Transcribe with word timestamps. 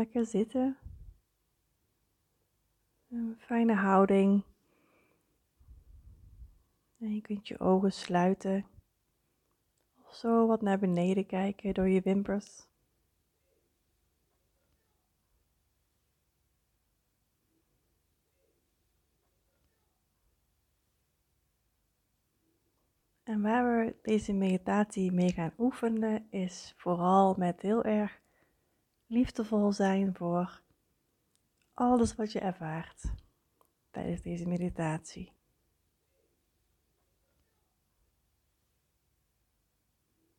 lekker 0.00 0.26
zitten. 0.26 0.78
Een 3.10 3.36
fijne 3.38 3.74
houding. 3.74 4.44
En 6.98 7.14
je 7.14 7.20
kunt 7.20 7.48
je 7.48 7.58
ogen 7.58 7.92
sluiten. 7.92 8.66
Of 10.04 10.14
zo 10.14 10.46
wat 10.46 10.62
naar 10.62 10.78
beneden 10.78 11.26
kijken 11.26 11.74
door 11.74 11.88
je 11.88 12.00
wimpers. 12.00 12.66
En 23.22 23.42
waar 23.42 23.78
we 23.78 23.94
deze 24.02 24.32
meditatie 24.32 25.12
mee 25.12 25.32
gaan 25.32 25.52
oefenen 25.58 26.26
is 26.30 26.74
vooral 26.76 27.34
met 27.38 27.60
heel 27.62 27.84
erg 27.84 28.19
liefdevol 29.10 29.72
zijn 29.72 30.14
voor 30.14 30.62
alles 31.74 32.14
wat 32.14 32.32
je 32.32 32.40
ervaart 32.40 33.02
tijdens 33.90 34.22
deze 34.22 34.48
meditatie. 34.48 35.32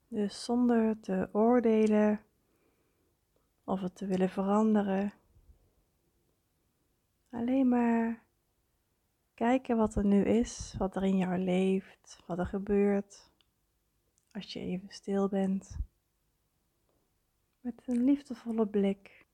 Dus 0.08 0.44
zonder 0.44 1.00
te 1.00 1.30
oordelen 1.32 2.22
of 3.64 3.82
het 3.82 3.96
te 3.96 4.06
willen 4.06 4.30
veranderen. 4.30 5.14
Alleen 7.30 7.70
maar 7.70 8.24
kijken 9.34 9.78
wat 9.78 9.96
er 9.96 10.06
nu 10.06 10.24
is, 10.24 10.76
wat 10.78 10.96
er 10.96 11.04
in 11.04 11.18
jou 11.18 11.38
leeft, 11.38 12.20
wat 12.26 12.40
er 12.40 12.46
gebeurt. 12.46 13.32
Als 14.32 14.54
je 14.54 14.60
even 14.60 14.90
stil 14.90 15.30
bent. 15.30 15.78
Met 17.62 17.82
een 17.86 18.04
liefdevolle 18.04 18.68
blik. 18.68 19.26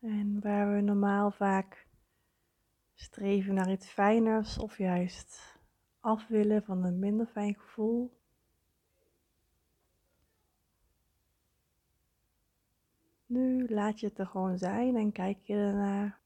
En 0.00 0.40
waar 0.40 0.74
we 0.74 0.80
normaal 0.80 1.30
vaak 1.30 1.86
streven 2.94 3.54
naar 3.54 3.70
iets 3.70 3.88
fijners 3.88 4.58
of 4.58 4.78
juist 4.78 5.58
af 6.00 6.26
willen 6.26 6.62
van 6.62 6.84
een 6.84 6.98
minder 6.98 7.26
fijn 7.26 7.54
gevoel. 7.54 8.17
Nu 13.28 13.68
laat 13.68 14.00
je 14.00 14.06
het 14.06 14.18
er 14.18 14.26
gewoon 14.26 14.58
zijn 14.58 14.96
en 14.96 15.12
kijk 15.12 15.38
je 15.42 15.54
ernaar. 15.54 16.18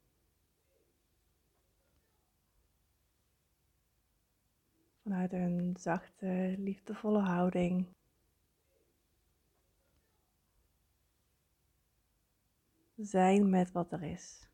Vanuit 5.03 5.33
een 5.33 5.75
zachte, 5.79 6.55
liefdevolle 6.59 7.21
houding. 7.21 7.87
zijn 12.97 13.51
met 13.51 13.73
wat 13.73 13.93
er 13.93 14.03
is. 14.03 14.49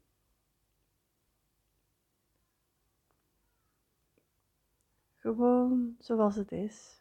Gewoon 5.16 5.97
zoals 5.98 6.34
het 6.36 6.53
is. 6.53 6.97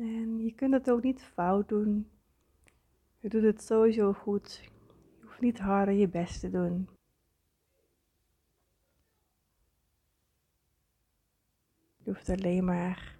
En 0.00 0.38
je 0.44 0.54
kunt 0.54 0.72
het 0.72 0.90
ook 0.90 1.02
niet 1.02 1.22
fout 1.22 1.68
doen. 1.68 2.10
Je 3.18 3.28
doet 3.28 3.42
het 3.42 3.62
sowieso 3.62 4.12
goed. 4.12 4.60
Je 5.18 5.22
hoeft 5.22 5.40
niet 5.40 5.58
harder 5.58 5.94
je 5.94 6.08
best 6.08 6.40
te 6.40 6.50
doen. 6.50 6.88
Je 11.96 12.10
hoeft 12.10 12.28
alleen 12.28 12.64
maar 12.64 13.18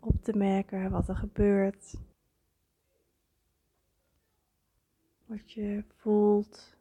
op 0.00 0.22
te 0.22 0.36
merken 0.36 0.90
wat 0.90 1.08
er 1.08 1.16
gebeurt. 1.16 1.94
Wat 5.26 5.52
je 5.52 5.84
voelt. 5.96 6.77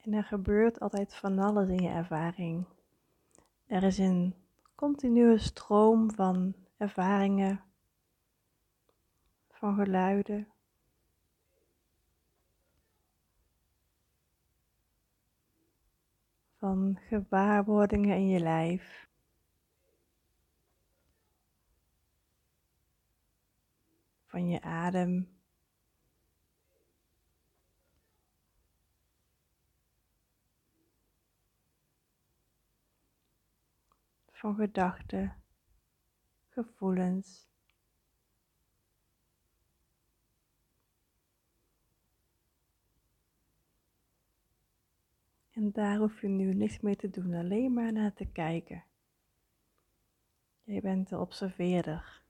En 0.00 0.12
er 0.12 0.24
gebeurt 0.24 0.80
altijd 0.80 1.14
van 1.14 1.38
alles 1.38 1.68
in 1.68 1.82
je 1.82 1.88
ervaring. 1.88 2.66
Er 3.66 3.82
is 3.82 3.98
een 3.98 4.34
continue 4.74 5.38
stroom 5.38 6.10
van 6.14 6.54
ervaringen, 6.76 7.60
van 9.50 9.74
geluiden. 9.74 10.48
Van 16.58 16.98
gewaarwordingen 17.08 18.16
in 18.16 18.28
je 18.28 18.40
lijf. 18.40 19.08
Van 24.26 24.48
je 24.48 24.62
adem. 24.62 25.39
Van 34.40 34.54
gedachten, 34.54 35.42
gevoelens. 36.48 37.48
En 45.50 45.72
daar 45.72 45.96
hoef 45.96 46.20
je 46.20 46.28
nu 46.28 46.54
niks 46.54 46.80
mee 46.80 46.96
te 46.96 47.10
doen, 47.10 47.34
alleen 47.34 47.72
maar 47.72 47.92
naar 47.92 48.12
te 48.12 48.26
kijken. 48.26 48.84
Je 50.62 50.80
bent 50.80 51.08
de 51.08 51.18
observeerder. 51.18 52.22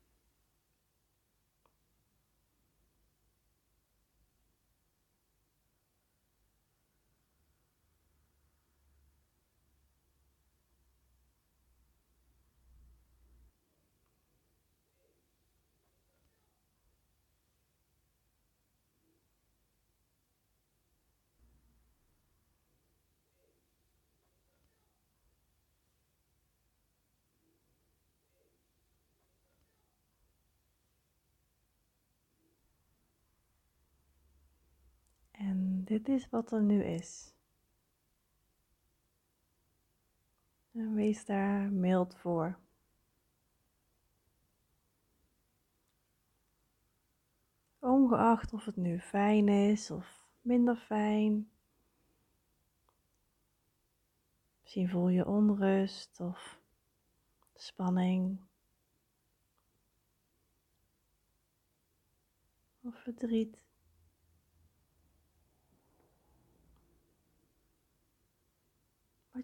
En 35.41 35.85
dit 35.85 36.09
is 36.09 36.29
wat 36.29 36.53
er 36.53 36.63
nu 36.63 36.85
is. 36.85 37.35
En 40.73 40.95
wees 40.95 41.25
daar 41.25 41.71
mild 41.73 42.17
voor. 42.17 42.59
Ongeacht 47.79 48.53
of 48.53 48.65
het 48.65 48.77
nu 48.77 49.01
fijn 49.01 49.49
is 49.49 49.91
of 49.91 50.27
minder 50.41 50.77
fijn. 50.77 51.51
Misschien 54.61 54.89
voel 54.89 55.09
je 55.09 55.27
onrust 55.27 56.21
of 56.21 56.61
spanning 57.55 58.41
of 62.83 63.03
verdriet. 63.03 63.70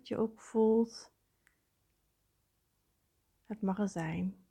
Wat 0.06 0.18
je 0.18 0.24
ook 0.24 0.40
voelt, 0.40 1.12
het 3.46 3.62
mag 3.62 3.78
er 3.78 3.88
zijn. 3.88 4.45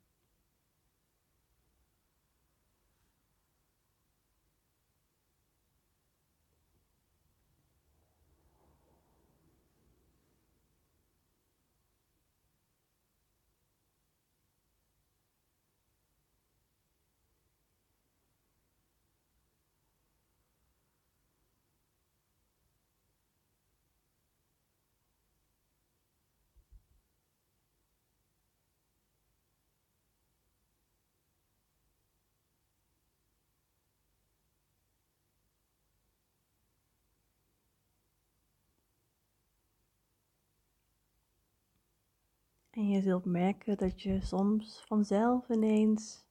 En 42.76 42.88
je 42.88 43.02
zult 43.02 43.24
merken 43.24 43.76
dat 43.76 44.02
je 44.02 44.20
soms 44.20 44.84
vanzelf 44.86 45.48
ineens 45.48 46.26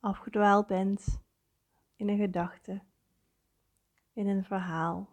afgedwaald 0.00 0.66
bent 0.66 1.20
in 1.96 2.08
een 2.08 2.18
gedachte, 2.18 2.82
in 4.12 4.26
een 4.26 4.44
verhaal. 4.44 5.08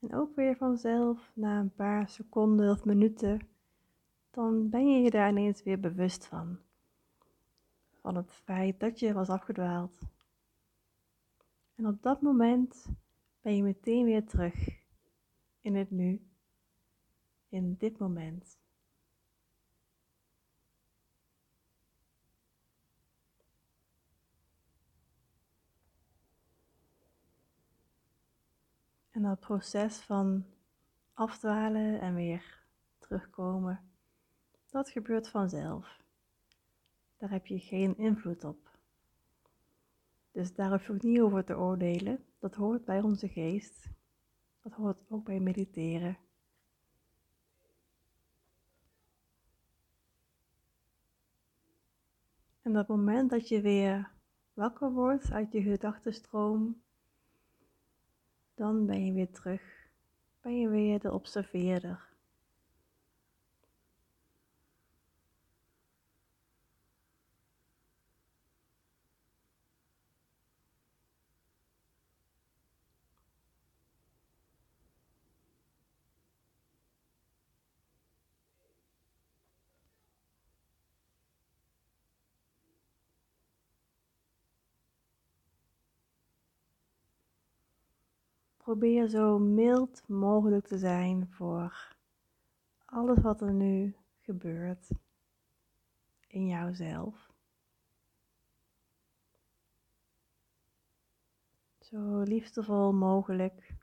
En 0.00 0.14
ook 0.14 0.34
weer 0.34 0.56
vanzelf 0.56 1.32
na 1.34 1.60
een 1.60 1.74
paar 1.74 2.08
seconden 2.08 2.70
of 2.70 2.84
minuten, 2.84 3.48
dan 4.30 4.68
ben 4.68 4.90
je 4.90 5.00
je 5.02 5.10
daar 5.10 5.30
ineens 5.30 5.62
weer 5.62 5.80
bewust 5.80 6.26
van. 6.26 6.58
Van 7.92 8.16
het 8.16 8.32
feit 8.32 8.80
dat 8.80 8.98
je 8.98 9.12
was 9.12 9.28
afgedwaald. 9.28 9.98
En 11.74 11.86
op 11.86 12.02
dat 12.02 12.22
moment 12.22 12.86
ben 13.40 13.56
je 13.56 13.62
meteen 13.62 14.04
weer 14.04 14.26
terug 14.26 14.68
in 15.60 15.74
het 15.74 15.90
nu 15.90 16.32
in 17.54 17.74
dit 17.78 17.98
moment. 17.98 18.58
En 29.10 29.22
dat 29.22 29.40
proces 29.40 29.96
van 29.96 30.44
afdwalen 31.12 32.00
en 32.00 32.14
weer 32.14 32.62
terugkomen, 32.98 33.90
dat 34.66 34.90
gebeurt 34.90 35.28
vanzelf. 35.28 36.02
Daar 37.16 37.30
heb 37.30 37.46
je 37.46 37.58
geen 37.58 37.96
invloed 37.96 38.44
op. 38.44 38.70
Dus 40.32 40.54
daar 40.54 40.70
hoef 40.70 40.86
je 40.86 40.96
niet 40.98 41.20
over 41.20 41.44
te 41.44 41.56
oordelen. 41.56 42.24
Dat 42.38 42.54
hoort 42.54 42.84
bij 42.84 43.00
onze 43.00 43.28
geest. 43.28 43.88
Dat 44.62 44.72
hoort 44.72 44.98
ook 45.08 45.24
bij 45.24 45.40
mediteren. 45.40 46.18
En 52.64 52.72
dat 52.72 52.88
moment 52.88 53.30
dat 53.30 53.48
je 53.48 53.60
weer 53.60 54.10
wakker 54.54 54.92
wordt 54.92 55.32
uit 55.32 55.52
je 55.52 55.62
gedachtenstroom, 55.62 56.80
dan 58.54 58.86
ben 58.86 59.04
je 59.06 59.12
weer 59.12 59.30
terug. 59.30 59.62
Ben 60.40 60.58
je 60.58 60.68
weer 60.68 61.00
de 61.00 61.12
observeerder. 61.12 62.13
Probeer 88.64 89.08
zo 89.08 89.38
mild 89.38 90.08
mogelijk 90.08 90.66
te 90.66 90.78
zijn 90.78 91.28
voor 91.30 91.96
alles 92.84 93.18
wat 93.18 93.40
er 93.40 93.52
nu 93.52 93.96
gebeurt 94.20 94.88
in 96.26 96.46
jouzelf. 96.46 97.32
Zo 101.80 102.20
liefdevol 102.20 102.92
mogelijk. 102.92 103.74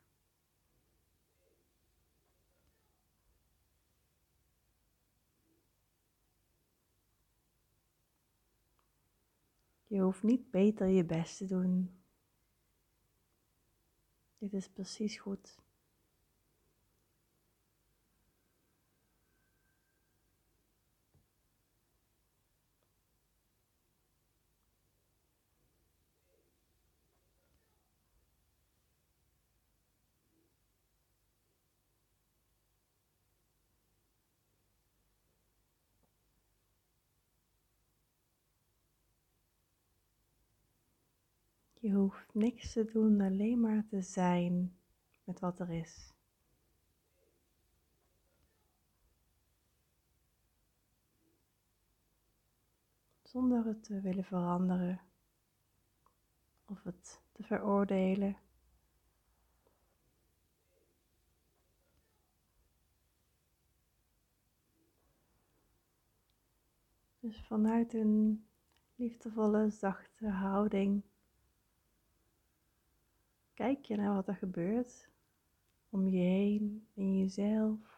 Je 9.86 10.00
hoeft 10.00 10.22
niet 10.22 10.50
beter 10.50 10.86
je 10.86 11.04
best 11.04 11.36
te 11.36 11.46
doen 11.46 12.01
dit 14.42 14.52
is 14.52 14.68
precies 14.68 15.18
goed. 15.18 15.56
Je 41.82 41.92
hoeft 41.92 42.34
niks 42.34 42.72
te 42.72 42.84
doen, 42.84 43.20
alleen 43.20 43.60
maar 43.60 43.86
te 43.86 44.02
zijn 44.02 44.76
met 45.24 45.40
wat 45.40 45.60
er 45.60 45.70
is. 45.70 46.12
Zonder 53.22 53.64
het 53.64 53.84
te 53.84 54.00
willen 54.00 54.24
veranderen 54.24 55.00
of 56.64 56.82
het 56.82 57.20
te 57.32 57.42
veroordelen. 57.42 58.36
Dus 67.20 67.40
vanuit 67.46 67.94
een 67.94 68.46
liefdevolle, 68.94 69.70
zachte 69.70 70.28
houding 70.28 71.02
Kijk 73.54 73.84
je 73.84 73.96
naar 73.96 74.14
wat 74.14 74.28
er 74.28 74.36
gebeurt 74.36 75.08
om 75.88 76.08
je 76.08 76.20
heen, 76.20 76.86
in 76.94 77.18
jezelf. 77.18 77.91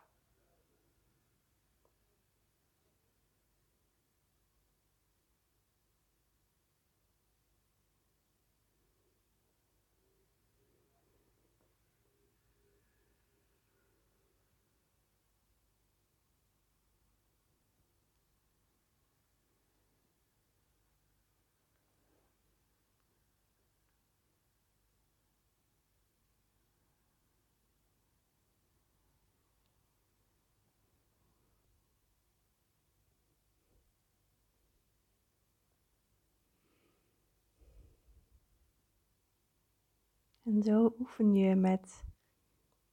En 40.44 40.62
zo 40.62 40.94
oefen 40.98 41.34
je 41.34 41.54
met 41.54 42.04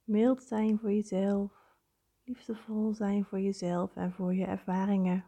mild 0.04 0.42
zijn 0.42 0.78
voor 0.78 0.92
jezelf, 0.92 1.52
liefdevol 2.24 2.94
zijn 2.94 3.24
voor 3.24 3.40
jezelf 3.40 3.96
en 3.96 4.12
voor 4.12 4.34
je 4.34 4.44
ervaringen. 4.44 5.24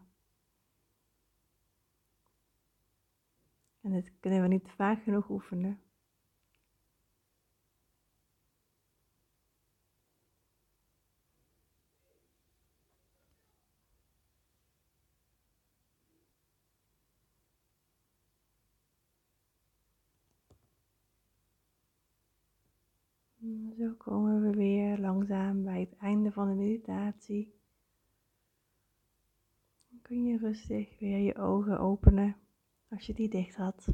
En 3.80 3.90
dit 3.90 4.12
kunnen 4.20 4.42
we 4.42 4.48
niet 4.48 4.70
vaak 4.70 5.02
genoeg 5.02 5.28
oefenen. 5.28 5.83
Zo 23.78 23.94
komen 23.98 24.42
we 24.42 24.50
weer 24.50 24.98
langzaam 24.98 25.64
bij 25.64 25.80
het 25.80 25.96
einde 25.96 26.32
van 26.32 26.48
de 26.48 26.54
meditatie. 26.54 27.54
Dan 29.88 30.00
kun 30.02 30.24
je 30.24 30.38
rustig 30.38 30.98
weer 30.98 31.18
je 31.18 31.36
ogen 31.36 31.78
openen 31.78 32.36
als 32.90 33.06
je 33.06 33.14
die 33.14 33.28
dicht 33.28 33.56
had. 33.56 33.88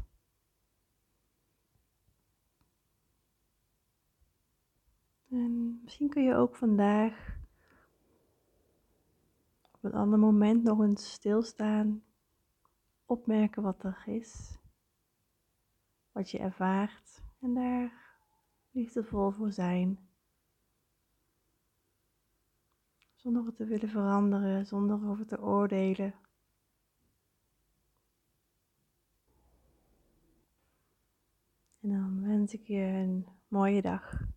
En 5.29 5.79
misschien 5.83 6.09
kun 6.09 6.23
je 6.23 6.35
ook 6.35 6.55
vandaag 6.55 7.37
op 9.71 9.83
een 9.83 9.93
ander 9.93 10.19
moment 10.19 10.63
nog 10.63 10.81
eens 10.81 11.11
stilstaan, 11.11 12.03
opmerken 13.05 13.63
wat 13.63 13.83
er 13.83 14.03
is, 14.05 14.57
wat 16.11 16.31
je 16.31 16.39
ervaart 16.39 17.23
en 17.39 17.53
daar 17.53 18.10
liefdevol 18.71 19.31
voor 19.31 19.51
zijn. 19.51 19.99
Zonder 23.15 23.45
het 23.45 23.55
te 23.55 23.65
willen 23.65 23.89
veranderen, 23.89 24.65
zonder 24.65 25.09
over 25.09 25.25
te 25.25 25.41
oordelen. 25.41 26.13
En 31.81 31.89
dan 31.89 32.27
wens 32.27 32.53
ik 32.53 32.67
je 32.67 32.81
een 32.81 33.27
mooie 33.47 33.81
dag. 33.81 34.29